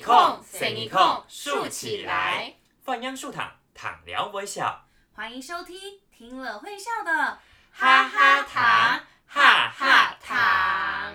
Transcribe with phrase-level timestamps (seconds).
[0.00, 2.54] 一空，生一空，竖起来。
[2.82, 4.86] 放央竖躺，躺聊微笑。
[5.12, 5.78] 欢迎收听，
[6.10, 7.38] 听了会笑的
[7.70, 11.14] 哈哈糖，哈哈糖。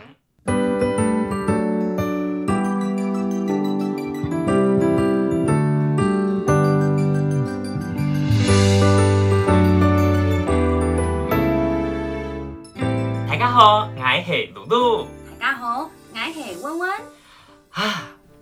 [13.28, 15.08] 大家好，我是露露。
[15.40, 17.15] 大家好，我是温温。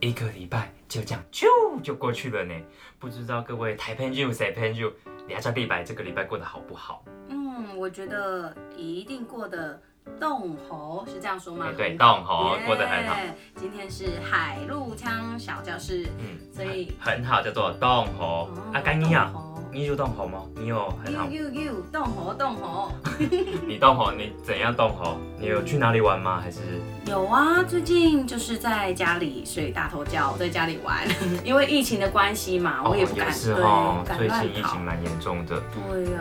[0.04, 1.46] 啊，一个礼拜就这样啾
[1.82, 2.54] 就过去了呢。
[3.00, 4.92] 不知道各位台朋友、谁朋友，
[5.28, 7.04] 两家礼拜这个礼拜过得好不好？
[7.30, 9.82] 嗯，我觉得一定过得
[10.20, 11.68] 动喉，是这样说吗？
[11.68, 13.16] 欸对很动猴耶过得很好。
[13.56, 18.50] 今天是海陆腔小教室，嗯，所以很好，叫做动猴。
[18.74, 19.42] 啊，干你啊，动
[19.74, 20.44] 你有动猴吗？
[20.56, 22.92] 你有很好猴，呦呦呦，动猴动猴。
[23.68, 25.18] 你动猴，你怎样动猴？
[25.40, 26.40] 你有去哪里玩吗？
[26.40, 26.60] 还是
[27.08, 31.04] 有啊，最近就是在家里睡大头觉，在家里玩，
[31.44, 35.60] 因为疫情的关系嘛，我也不敢、哦也是对哦，不敢乱最近疫跑情蛮严重的。
[35.90, 36.20] 对呀、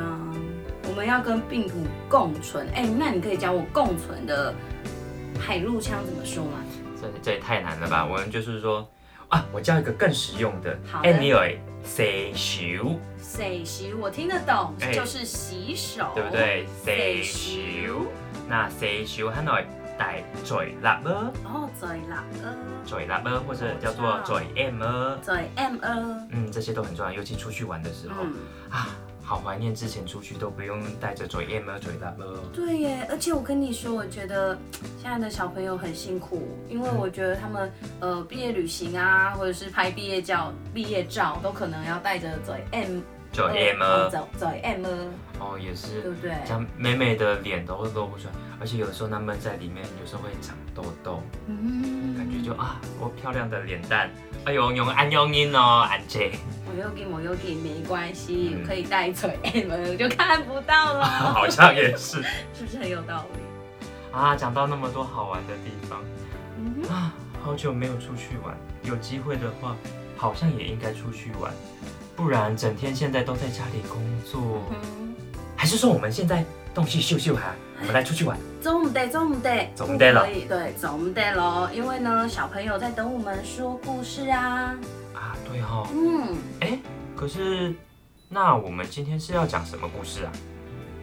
[0.89, 1.75] 我们要跟病毒
[2.09, 2.67] 共存。
[2.75, 4.55] 哎、那你可以教我共存的
[5.39, 6.53] 海陆腔怎么说吗？
[6.99, 8.07] 这这也太难了吧？
[8.11, 8.89] 我们就是说
[9.29, 10.75] 啊，我教一个更实用的。
[10.91, 14.93] 好的哎，你有哎，洗手，洗手我听得懂，哎。
[14.93, 16.31] 就是洗手，对不？
[16.31, 17.23] 对？
[17.23, 17.95] 洗洗手。
[17.95, 18.07] 手，
[18.49, 19.65] 那洗手很耐
[19.99, 21.11] 带嘴喇叭？
[21.45, 25.19] 哦，嘴喇叭，嘴喇叭，或者叫做嘴 M 么？
[25.23, 28.23] 嘴 M 呃，嗯，这些都很重要，尤其出去玩的时候。
[28.23, 28.35] 嗯，
[28.71, 28.89] 啊，
[29.23, 32.41] 好怀念之前出去都不用带着嘴 M、嘴的了。
[32.53, 34.59] 对耶，而且我跟你说，我觉得
[35.01, 43.01] 现在的小朋友很辛苦，因为我觉得他们呃毕业旅行啊，或者是拍毕业照、毕业照，都可能要带着嘴 M
[43.33, 44.11] 嘴 M 呃？
[44.11, 45.09] 嘴嘴 M 呃
[45.43, 46.11] 哦，也是对。
[46.11, 46.33] 不对？
[46.47, 54.09] 像美美的脸都露不出来，而且有的时候他们在里面有时候会长痘痘，嗯感觉就啊，我漂亮的脸蛋，
[54.45, 56.33] 哎呦，用安用音哦，安姐，
[56.67, 62.23] 我又给我又给没关系，嗯可以带嘴 M 我就看不到了，好像也是
[62.55, 63.41] 是不是很有道理？
[64.17, 64.37] 啊。
[64.37, 66.01] 讲到那么多好玩的地方
[66.59, 67.13] 嗯，啊，
[67.43, 69.77] 好久没有出去玩，有机会的话，
[70.17, 71.53] 好像也应该出去玩，
[72.15, 75.12] 不然整天现在都在家里工作，嗯
[75.63, 78.37] 还是说我们现在东西秀秀哈，我们来出去玩。
[78.61, 84.77] 走唔得，走唔得，走唔得了不可以，对，走唔得咯，因为呢，小朋友在等我们说故事啊。
[85.15, 86.77] 啊，对哈、哦，嗯哎，
[87.15, 87.73] 可是
[88.29, 90.33] 那我们今天是要讲什么故事啊？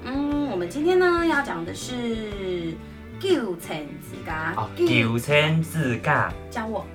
[0.03, 2.73] 嗯，我们今天呢要讲的是
[3.17, 3.77] 九层
[4.11, 4.53] 之家。
[4.57, 6.85] 哦，九千字架，教我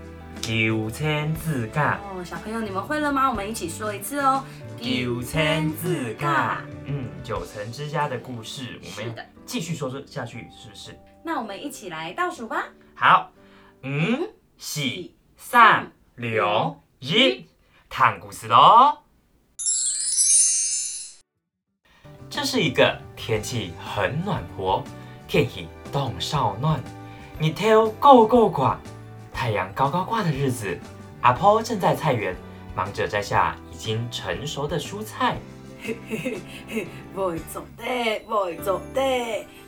[0.42, 3.31] 九千字架，哦，小朋友你们会了吗？
[3.31, 4.44] 我们一起说一次哦。
[4.78, 6.60] 九千字架。
[6.86, 9.14] 嗯，九层之家的故事，我们
[9.46, 10.98] 继续说说下去，是不是？
[11.22, 12.66] 那我们一起来倒数吧。
[12.94, 13.32] 好，
[13.82, 13.88] 五、
[14.58, 14.80] 四、
[15.36, 17.46] 三、六、一，
[17.88, 18.98] 谈故事喽。
[22.28, 24.84] 这是一个天气很暖和，
[25.26, 26.82] 天气冻少暖，
[27.40, 28.78] 日头高高挂，
[29.32, 30.78] 太阳高高挂的日子。
[31.22, 32.36] 阿婆正在菜园
[32.76, 35.38] 忙着摘下已经成熟的蔬菜。
[37.14, 37.84] 会做的，
[38.26, 39.00] 会做的，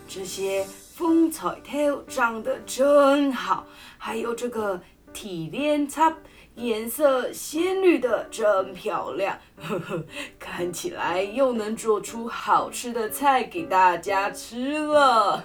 [0.09, 3.67] 这些风彩头长得真好，
[3.99, 4.81] 还有这个
[5.13, 6.17] 体莲插，
[6.55, 10.05] 颜色鲜绿的真漂亮，呵呵，
[10.39, 15.45] 看起来又能做出好吃的菜给大家吃了。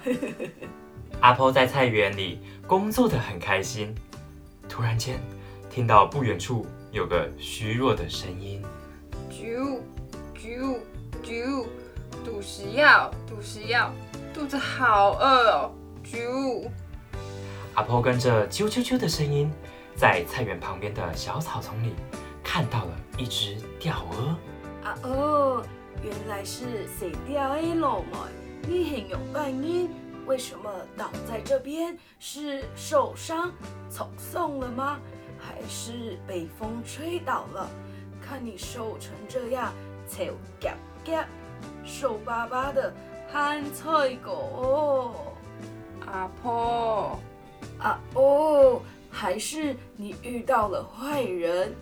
[1.20, 3.94] 阿婆在菜园里工作得很开心，
[4.68, 5.20] 突然间
[5.70, 8.62] 听到不远处有个虚弱的声音。
[9.30, 9.78] 啾
[10.42, 10.76] 啾
[11.22, 11.66] 啾，
[12.24, 13.92] 肚食药，肚食药，
[14.34, 15.72] 肚子好饿哦，
[16.04, 16.68] 啾。
[17.74, 19.48] 阿婆跟着啾啾啾的声音，
[19.94, 21.94] 在菜园旁边的小草丛里
[22.42, 24.36] 看到了一只钓鹅。
[24.82, 25.64] 啊哦，
[26.02, 28.08] 原来是谁掉的老妹，
[28.66, 29.88] 你很有反应，
[30.26, 31.96] 为什么倒在这边？
[32.18, 33.52] 是受伤
[33.88, 34.98] 走送了吗？
[35.38, 37.70] 还是被风吹倒了？
[38.20, 39.72] 看你瘦成这样，
[40.06, 40.26] 才
[40.60, 41.24] 夹夹，
[41.84, 42.92] 瘦巴巴的
[43.32, 45.34] 憨菜狗。
[46.06, 47.18] 阿婆，
[47.78, 51.74] 啊哦，还是你遇到了坏人？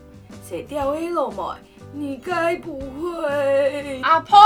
[0.46, 1.56] 谁掉 A 了嘛，
[1.92, 4.00] 你该不会？
[4.02, 4.38] 阿婆，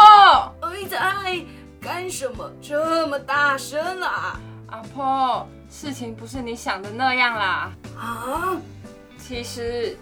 [0.61, 1.45] 儿子爱
[1.81, 4.41] 干什么这么大声啊？
[4.69, 7.73] 阿婆，事情不是你想的那样啦。
[7.99, 8.57] 啊？
[9.19, 9.97] 其实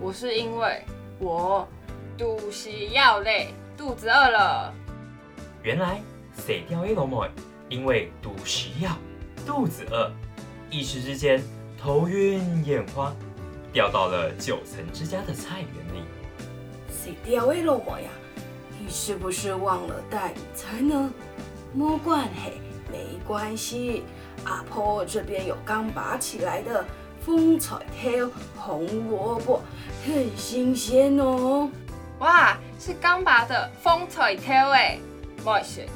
[0.00, 0.84] 我是因为
[1.18, 1.66] 我
[2.18, 4.74] 肚食药累，肚子饿了。
[5.62, 6.02] 原来
[6.36, 7.30] 死掉一龙妹
[7.68, 8.90] 因为毒食药，
[9.46, 10.10] 肚子饿，
[10.68, 11.40] 一时之间
[11.80, 13.14] 头晕眼花，
[13.72, 16.02] 掉到了九层之家的菜园里。
[16.90, 18.10] 谁掉的了么呀？
[18.80, 21.12] 你是不是忘了带午餐呢？
[21.72, 22.54] 摸罐嘿，
[22.90, 24.02] 没关系。
[24.42, 26.84] 阿婆这边有刚拔起来的
[27.20, 29.62] 风彩条红萝卜，
[30.04, 31.70] 很新鲜哦。
[32.20, 34.98] 哇，是刚拔的风彩条诶，
[35.44, 35.86] 冒险。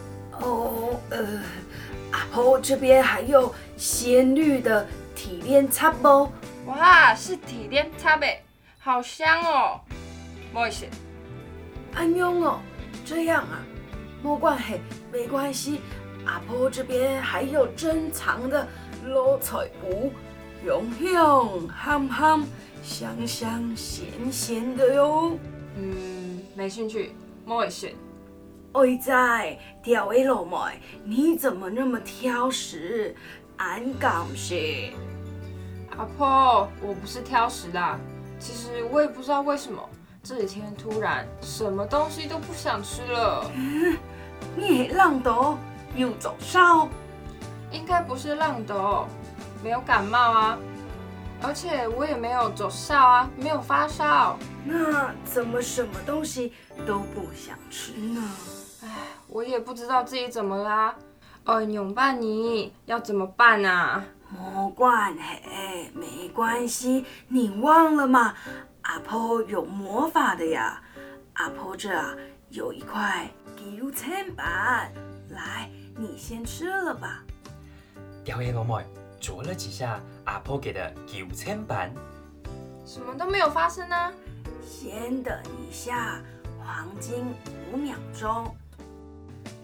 [0.41, 1.43] 哦，呃，
[2.13, 4.87] 阿婆这边还有鲜绿的
[5.17, 6.31] 提炼插包。
[6.67, 8.43] 哇，是提炼插呗，
[8.79, 9.81] 好香哦。
[10.53, 10.89] 冒险。
[11.93, 12.61] 安用哦，
[13.05, 13.59] 这样啊，
[14.23, 14.81] 没关系，
[15.11, 15.81] 没关系。
[16.25, 18.65] 阿婆这边还有珍藏的
[19.09, 20.11] 卤菜脯，
[20.65, 22.47] 香香憨憨，
[22.85, 25.37] 香香咸咸的哟。
[25.77, 27.15] 嗯，没兴趣，
[27.45, 27.95] 冒险。
[28.73, 30.57] 儿仔，钓位老妹，
[31.05, 33.15] 你怎么那么挑食？
[33.59, 34.93] 俺感谢。
[35.97, 37.99] 阿婆，我不是挑食啦，
[38.39, 39.83] 其实我也不知道为什么
[40.23, 43.51] 这几天突然什么东西都不想吃了。
[43.55, 43.97] 嗯，
[44.57, 45.59] 你浪多
[45.95, 46.89] 又走烧？
[47.71, 49.07] 应该不是浪多，
[49.63, 50.59] 没有感冒啊，
[51.43, 54.39] 而且我也没有走烧啊，没有发烧。
[54.65, 56.53] 那怎么什么东西
[56.87, 58.23] 都不想吃呢？
[58.83, 58.89] 唉，
[59.29, 60.95] 我也不知道自己怎么啦。
[61.45, 64.05] 哦，永伴你要怎么办啊？
[64.31, 68.35] 没关系，没关系，你忘了吗？
[68.83, 70.83] 阿婆有魔法的呀！
[71.35, 72.15] 阿婆这啊
[72.51, 74.93] 有一块九层板，
[75.31, 77.23] 来，你先吃了吧。
[78.25, 78.85] 表演老妹
[79.21, 81.93] 啄了几下阿婆给的九层板，
[82.87, 84.13] 什么都没有发生呢。
[84.67, 86.21] 先等一下，
[86.59, 87.35] 黄金
[87.73, 88.55] 五秒钟，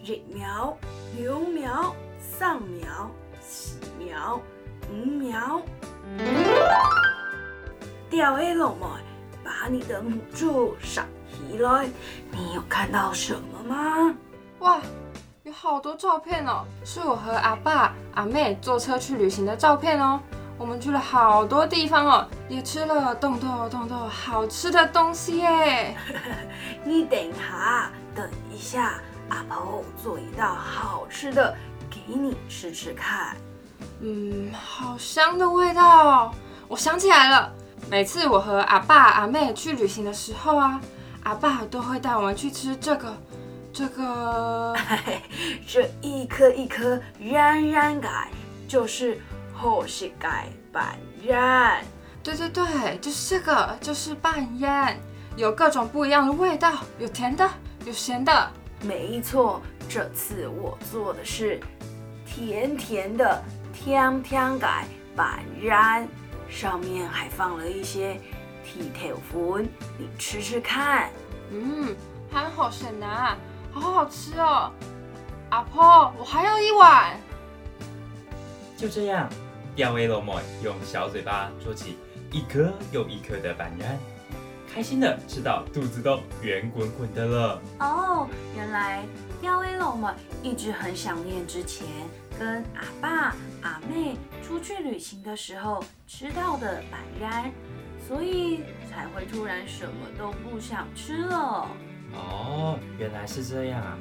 [0.01, 0.77] 一秒、
[1.17, 4.41] 两秒、三秒、四秒。
[4.91, 5.61] 五秒，
[8.09, 8.87] 钓鱼老妹，
[9.43, 11.87] 把你的母猪上起来。
[12.31, 14.15] 你有看到什么吗？
[14.59, 14.81] 哇，
[15.43, 20.19] 有好多照片哦，是我和阿爸、阿妹坐车去旅行的照片哦。
[20.59, 25.95] 我们去了好多地方哦，也吃了冻豆冻豆好吃的东西耶。
[26.83, 31.55] 你等下，等一下，阿婆做一道好吃的
[31.89, 33.37] 给你吃吃看。
[34.01, 36.31] 嗯，好香的味道哦！
[36.67, 37.51] 我想起来了，
[37.89, 40.79] 每次我和阿爸阿妹去旅行的时候啊，
[41.23, 43.17] 阿爸都会带我们去吃这个，
[43.71, 44.75] 这个，
[45.65, 48.27] 这一颗一颗冉冉盖，
[48.67, 49.19] 就是
[49.59, 51.83] 好食盖板冉。
[52.23, 54.97] 对对对，就是这个，就是板冉，
[55.35, 57.45] 有各种不一样的味道，有甜的，
[57.85, 58.51] 有咸的。
[58.81, 61.59] 没错，这次我做的是
[62.25, 63.43] 甜甜的。
[63.73, 64.85] 甜甜改
[65.15, 66.05] 板然，
[66.49, 68.19] 上面还放了一些
[68.63, 71.09] 蹄头粉，你吃吃看。
[71.49, 71.95] 嗯，
[72.29, 73.07] 还好吃呢，
[73.71, 74.71] 好好吃哦。
[75.49, 77.17] 阿婆，我还要一碗。
[78.75, 79.29] 就这样，
[79.75, 80.33] 钓威罗妹
[80.63, 81.97] 用小嘴巴捉起
[82.31, 83.97] 一颗又一颗的板然，
[84.73, 87.61] 开心的吃到肚子都圆滚滚的了。
[87.79, 89.05] 哦，原来
[89.41, 90.07] 吊威罗妹
[90.43, 91.85] 一直很想念之前。
[92.37, 97.51] 跟阿爸阿妹出去旅行的时候吃到的板然，
[98.07, 101.67] 所以才会突然什么都不想吃了。
[102.13, 103.97] 哦，原来是这样啊！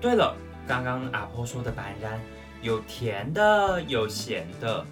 [0.00, 0.34] 对了，
[0.66, 2.18] 刚刚阿婆说的板然
[2.62, 4.82] 有甜的，有咸的。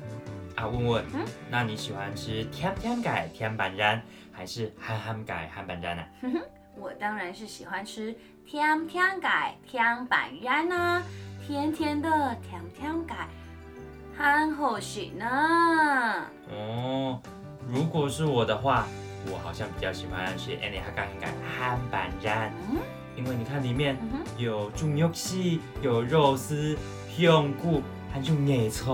[0.56, 4.00] 啊，问问，嗯，那你喜欢吃甜甜改甜板然，
[4.32, 6.04] 还是憨憨改憨板然呢？
[6.76, 8.14] 我当然是喜欢吃
[8.46, 11.02] 甜甜改甜板然啊。
[11.46, 13.28] 甜甜的甜甜盖，
[14.16, 16.26] 很好吃呢。
[16.50, 17.20] 哦，
[17.68, 18.86] 如果是我的话，
[19.30, 22.50] 我好像比较喜欢吃 any 哈干盖憨板然，
[23.14, 23.94] 因为你看里面
[24.38, 25.36] 有猪肉丝，
[25.82, 26.74] 有肉丝、
[27.14, 27.82] 香菇，
[28.14, 28.84] 还有野菜，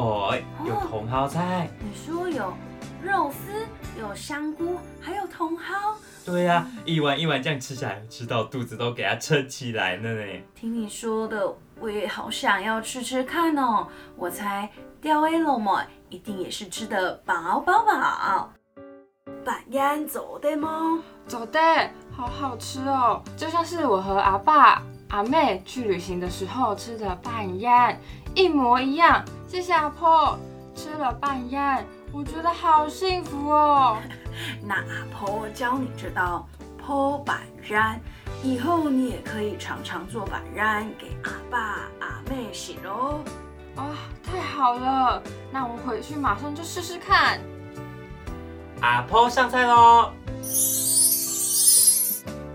[0.65, 1.69] 有茼蒿菜。
[1.79, 2.55] 你说有
[3.03, 3.67] 肉丝，
[4.01, 5.95] 有香菇，还有茼蒿？
[6.25, 10.25] 对呀，一碗一碗这样吃下来，吃到肚子都给它撑起来了呢。
[10.55, 11.55] 听你说的。
[11.79, 13.87] 我也好想要吃吃看哦！
[14.17, 14.71] 我猜
[15.03, 18.53] 钓 A 了嘛，一定也是吃的饱饱饱。
[19.45, 21.03] 板鸭走的吗？
[21.27, 21.59] 走的，
[22.11, 27.91] 好好吃哦，就像是我和阿爸阿妹去旅行的时候吃的板鸭
[28.35, 29.25] 一模一样。
[29.47, 30.39] 谢谢阿婆，
[30.75, 31.83] 吃了板鸭，
[32.13, 33.99] 我觉得好幸福哦。
[34.63, 36.49] 那阿婆教你这道
[36.85, 37.97] 剖板鸭。
[38.43, 41.59] 以后你也可以常常做板然给阿爸
[42.01, 43.21] 阿妹洗喽。
[43.77, 45.23] 啊，太好了！
[45.53, 47.39] 那我回去马上就试试看。
[48.81, 50.11] 阿婆上菜喽。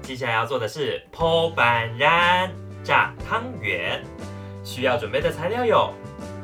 [0.01, 2.51] 接下来要做的是剖板然
[2.83, 4.03] 炸汤圆，
[4.65, 5.93] 需要准备的材料有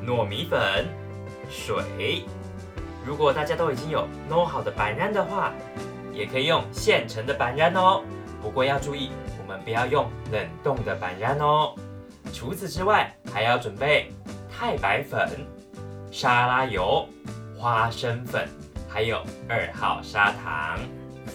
[0.06, 0.88] 糯米粉、
[1.50, 2.24] 水。
[3.04, 5.51] 如果大家都已经有弄好的板然的话，
[6.13, 8.04] 也可以用现成的板然哦。
[8.40, 9.10] 不过要注意，
[9.42, 11.74] 我们不要用冷冻的板然哦。
[12.32, 14.13] 除此之外，还要准备
[14.50, 15.28] 太白粉、
[16.12, 17.08] 沙拉油、
[17.58, 18.48] 花生粉，
[18.88, 20.80] 还有二号砂糖。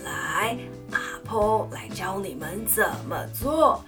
[0.05, 0.57] 来，
[0.93, 3.85] 阿婆来教你们怎么做。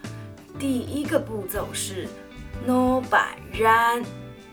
[0.57, 2.09] 第一个步骤是
[2.67, 4.03] 糯板然，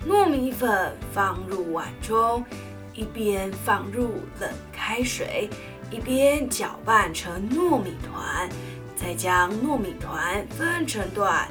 [0.06, 2.44] 糯米粉放入碗中，
[2.94, 5.50] 一边放入冷开水，
[5.90, 8.48] 一边搅拌成糯米团，
[8.94, 11.48] 再将糯米团分成段，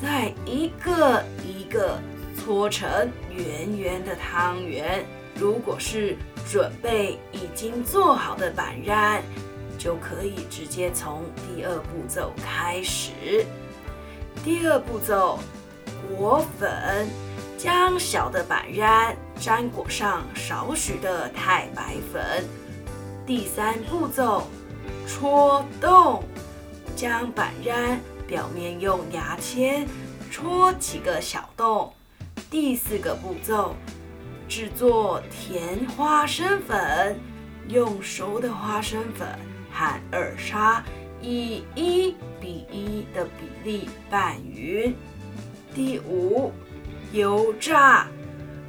[0.00, 1.98] 再一个一个
[2.36, 2.88] 搓成
[3.30, 5.04] 圆圆的汤圆。
[5.36, 6.16] 如果是
[6.50, 9.22] 准备已经做好的板然，
[9.78, 13.12] 就可以直接从第二步骤开始。
[14.44, 15.38] 第二步骤，
[16.16, 17.08] 裹粉，
[17.56, 22.44] 将小的板然沾裹上少许的太白粉。
[23.26, 24.48] 第三步骤，
[25.06, 26.22] 戳洞，
[26.96, 29.86] 将板然表面用牙签
[30.30, 31.92] 戳几个小洞。
[32.50, 33.74] 第四个步骤，
[34.48, 37.18] 制作甜花生粉，
[37.68, 39.26] 用熟的花生粉
[39.72, 40.84] 和二砂
[41.20, 44.94] 以一比一的比例拌匀。
[45.74, 46.52] 第五，
[47.12, 48.06] 油炸，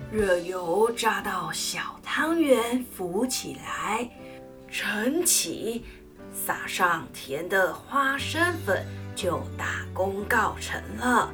[0.10, 4.10] 热油炸到小汤圆浮起来，
[4.70, 5.84] 盛起，
[6.32, 11.30] 撒上甜的花生粉，就大功告成了。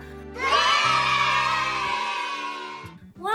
[3.19, 3.31] 哇，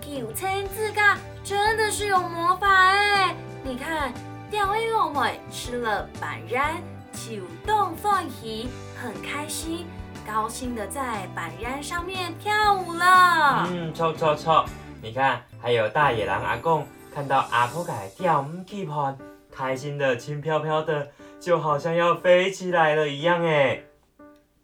[0.00, 3.34] 九千字嘎真的是有魔法哎！
[3.64, 4.14] 你看，
[4.48, 6.80] 吊威老妹吃了板然，
[7.12, 8.68] 球动放喜，
[9.02, 9.84] 很开心，
[10.32, 13.66] 高兴的在板然上面跳舞了。
[13.68, 14.64] 嗯，错错错！
[15.02, 19.18] 你看，还有大野狼阿公看到阿婆改吊唔起盘，
[19.50, 21.08] 开心的轻飘飘的，
[21.40, 23.82] 就好像要飞起来了一样哎。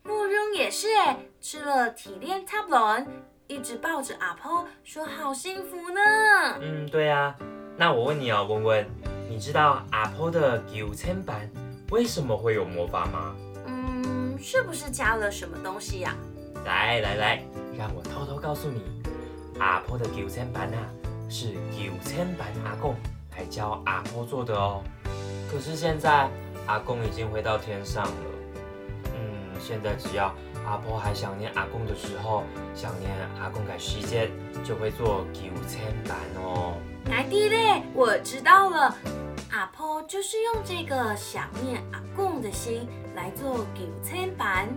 [0.04, 3.06] 慕容也是哎，吃了体炼 t a b l o n
[3.48, 6.00] 一直抱着阿婆说好幸福呢。
[6.60, 7.34] 嗯，对啊。
[7.76, 8.86] 那我问你哦，文文，
[9.28, 11.50] 你知道阿婆的九千版
[11.90, 13.34] 为什么会有魔法吗？
[14.36, 16.14] 嗯，是不是加了什么东西呀、
[16.64, 17.42] 来来来，
[17.76, 18.82] 让我偷偷告诉你，
[19.58, 20.78] 阿婆的九千版啊，
[21.28, 22.94] 是九千版阿公
[23.36, 24.82] 来教阿婆做的哦。
[25.50, 26.28] 可是现在
[26.66, 28.12] 阿公已经回到天上了，
[29.14, 30.34] 嗯，现在只要
[30.66, 34.30] 阿婆还想念阿公的时候，想念阿公改时间，
[34.64, 36.74] 就会做九千版哦。
[37.08, 38.94] 来弟嘞，我知道了，
[39.50, 44.68] 阿婆就是用这个想念阿公的心来做九千版，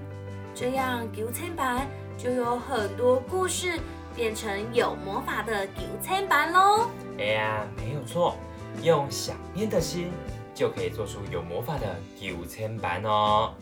[0.55, 1.85] 这样九千版
[2.17, 3.77] 就有很多故事
[4.15, 6.89] 变成有魔法的九千版喽。
[7.19, 8.37] 哎呀，没有错，
[8.81, 10.09] 用想念的心
[10.55, 11.85] 就可以做出有魔法的
[12.17, 13.53] 九千版哦。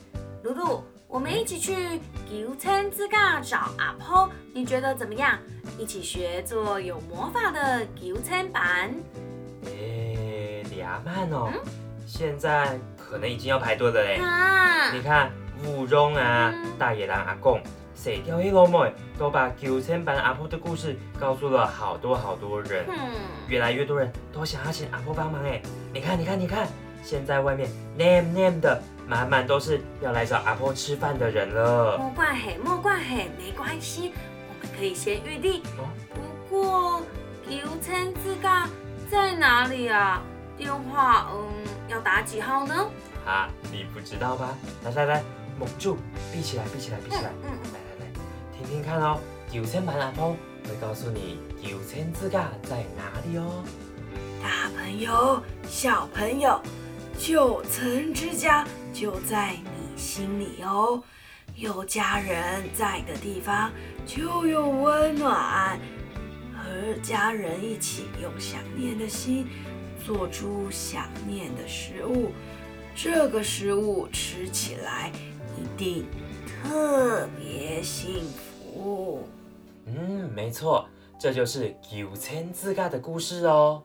[0.43, 5.39] 露露，我们一起去九千之嘎找阿婆，你觉得怎么样？
[5.79, 8.93] 一起学做有魔法的九千版。
[9.65, 11.51] 诶，俩慢哦，
[12.05, 14.15] 现在可能已经要排队了嘞。
[14.17, 15.31] 啊你看，
[15.63, 17.61] 芙蓉啊，嗯大野狼阿公，
[17.95, 22.95] 水调黑老妹都把九千版阿婆的故事告诉了好多好多人，嗯，
[23.47, 25.61] 越来越多人都想要请阿婆帮忙哎。
[25.93, 26.67] 你看，你看，你看，
[27.03, 31.97] 现在外面 name name 的满满都是要来找阿婆吃饭的人了。
[31.97, 34.13] 莫怪嘿，莫怪嘿，没关系，
[34.47, 35.61] 我们可以先预定。
[35.77, 35.87] 哦
[36.49, 37.01] 不过
[37.45, 38.69] 九千字嘎
[39.11, 40.21] 在哪里啊？
[40.57, 41.43] 电话嗯
[41.87, 42.89] 要打几号呢？
[43.25, 44.57] 啊，你不知道吧？
[44.83, 45.23] 来来来，
[45.59, 45.97] 蒙住，
[46.31, 47.31] 闭起来，闭起来，闭起来。
[47.43, 48.11] 嗯嗯来来来，
[48.57, 53.63] 听听看哦，九千版阿婆会告诉你九千字嘎在哪里哦。
[54.41, 56.61] 大朋友、小朋友，
[57.17, 61.01] 九层之家就在你心里哦。
[61.55, 63.71] 有家人在的地方
[64.05, 65.79] 就有温暖，
[66.53, 69.47] 和家人一起用想念的心
[70.07, 72.31] 做出想念的食物，
[72.95, 75.11] 这个食物吃起来
[75.57, 76.05] 一定
[76.63, 79.27] 特别幸福。
[79.85, 80.87] 嗯，没错，
[81.19, 83.83] 这就是九千字嘎的故事哦。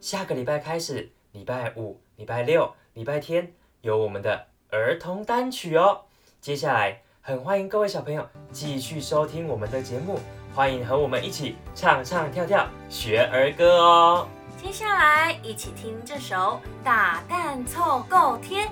[0.00, 6.02] 下个礼拜开始，礼拜五、礼拜六、礼拜天有我们的儿童单曲哦。
[6.40, 10.20] 接下来，很欢迎各位小朋友继续收听我们的节目，
[10.54, 14.28] 欢迎和我们一起唱唱跳跳学儿歌哦。
[14.60, 18.64] 接下来一起听这首《打蛋凑够贴》。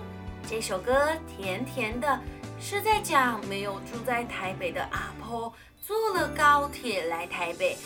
[0.45, 2.21] 这首歌甜甜的，
[2.59, 5.51] 是在讲没有住在台北的阿婆
[5.81, 7.77] 坐了高铁来台北，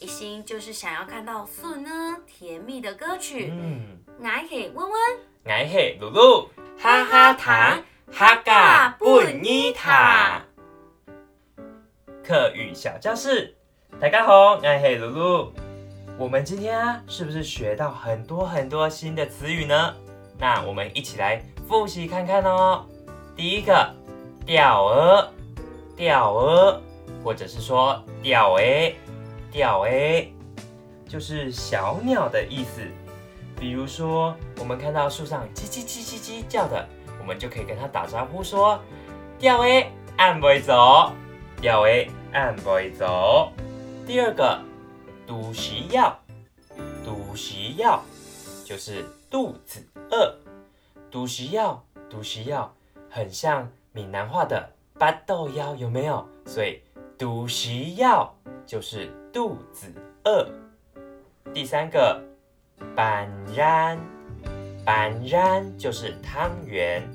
[0.00, 3.52] 一心就是想要看到素呢甜蜜的歌曲。
[3.52, 5.00] 嗯，爱嘿温温，
[5.44, 6.48] 爱嘿露露，
[6.78, 10.40] 哈哈糖，哈嘎布妮塔。
[12.24, 13.54] 课语小教室，
[14.00, 15.52] 大家好，爱嘿露露。
[16.20, 19.94] 我们今天啊，是不是学到很多很多新的词语呢？
[20.38, 22.84] 那我们一起来复习看看哦。
[23.34, 23.90] 第一个，
[24.44, 25.32] 钓鹅，
[25.96, 26.78] 钓鹅，
[27.24, 28.96] 或者是说钓诶，
[29.50, 30.30] 钓诶，
[31.08, 32.82] 就是小鸟的意思。
[33.58, 36.86] 比如说，我们看到树上叽叽叽叽叽叫的，
[37.18, 38.78] 我们就可以跟它打招呼说：
[39.38, 41.12] 钓诶，按不走，
[41.62, 43.50] 钓诶，按不走。
[44.06, 44.60] 第二个。
[45.30, 46.18] 肚脐药，
[47.04, 48.02] 肚脐药
[48.64, 50.34] 就是肚子饿。
[51.08, 52.74] 肚脐药，肚脐药
[53.08, 54.68] 很像闽南话的
[54.98, 56.28] 八豆腰，有没有？
[56.44, 56.80] 所以
[57.16, 58.34] 肚脐药
[58.66, 59.86] 就是肚子
[60.24, 60.48] 饿。
[61.54, 62.20] 第三个，
[62.96, 64.00] 板然，
[64.84, 67.08] 板然就是汤圆，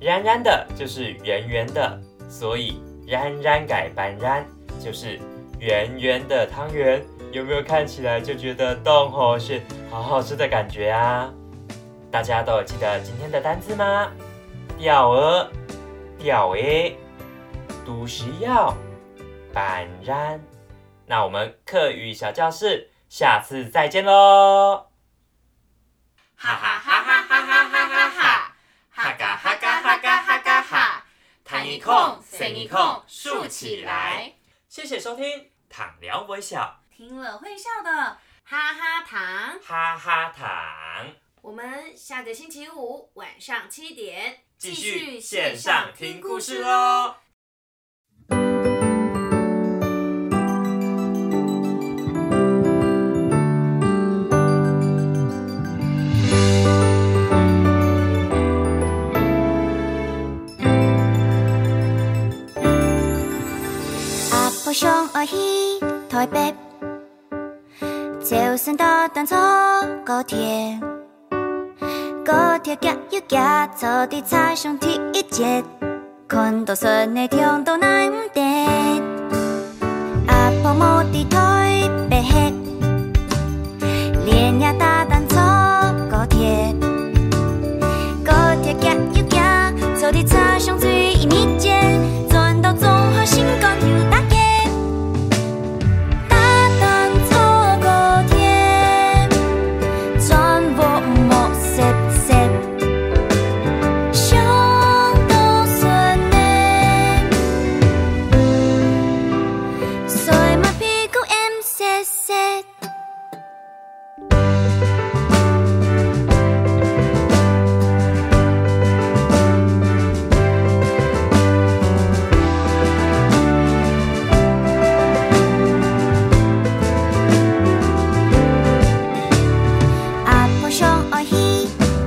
[0.00, 4.44] 然然的就是圆圆的，所以然然改板然
[4.80, 5.20] 就是
[5.60, 7.00] 圆圆的汤圆。
[7.34, 9.60] 有没有看起来就觉得冻吼是
[9.90, 11.28] 好好吃的感觉啊？
[12.08, 14.08] 大家都有记得今天的单词吗？
[14.78, 15.50] 钓鹅、
[16.16, 16.96] 钓诶、
[17.84, 18.72] 毒食药、
[19.52, 20.40] 板然。
[21.06, 24.86] 那我们课语小教室下次再见喽！
[26.36, 28.56] 哈哈哈哈哈哈哈哈哈！
[28.90, 31.04] 哈嘎哈嘎哈嘎哈嘎哈！
[31.42, 34.34] 弹一空，伸一空，竖起来。
[34.68, 35.24] 谢谢收听
[35.68, 36.78] 《躺聊微笑》。
[36.96, 37.90] 听了会笑的
[38.44, 41.12] 哈哈糖，哈哈糖。
[41.42, 47.16] 我们下个星期五晚上七点继续线上听故事喽。
[64.30, 65.08] 阿婆上
[68.34, 69.38] 就算搭动坐
[70.04, 70.76] 高铁，
[72.24, 75.62] 高铁加油行，坐地产上第一节，
[76.26, 77.86] 看到船内用到哪
[78.34, 79.00] 用，
[80.26, 81.38] 阿婆莫低头
[82.10, 82.52] 白黑，
[84.24, 84.93] 连呀大。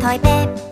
[0.07, 0.66] thôi bếp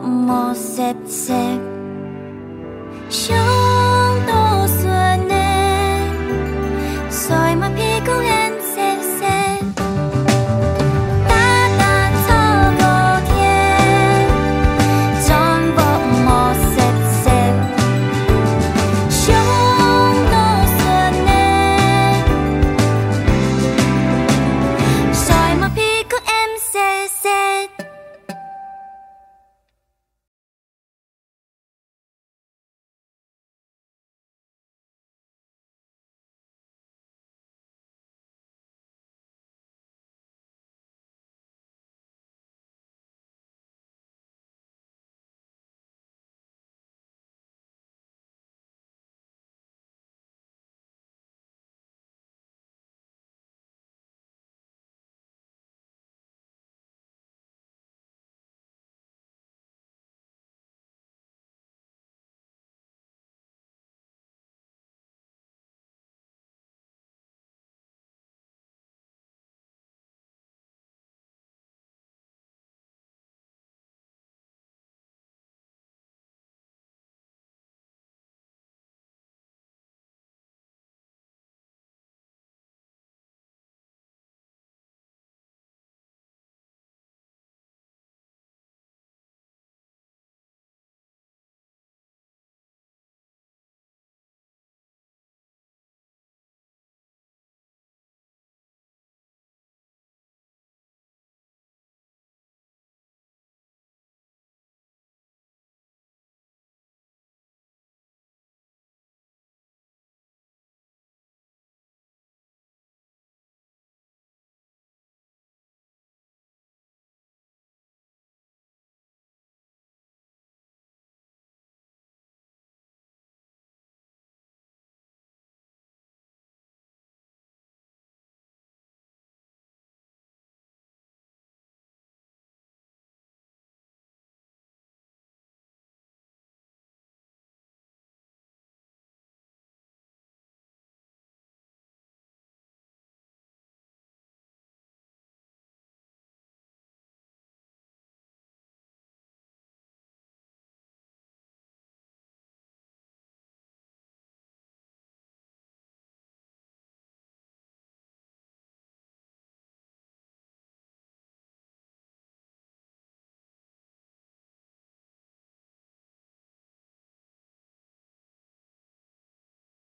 [0.00, 1.32] 莫涩涩。